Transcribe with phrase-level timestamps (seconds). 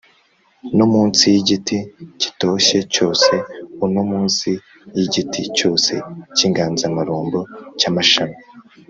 [0.77, 1.77] No munsi y igiti
[2.21, 3.33] gitoshye cyose
[3.83, 4.49] u no munsi
[4.95, 5.93] y igiti cyose
[6.35, 7.39] cy inganzamarumbo
[7.79, 8.37] cy amashami